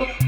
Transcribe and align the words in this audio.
Yeah. 0.00 0.16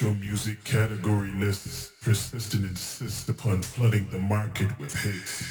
Electro 0.00 0.26
music 0.26 0.64
category 0.64 1.30
lists 1.32 1.92
persist 2.00 2.54
and 2.54 2.64
insist 2.64 3.28
upon 3.28 3.60
flooding 3.60 4.08
the 4.08 4.18
market 4.18 4.70
with 4.78 4.94
hits. 4.94 5.49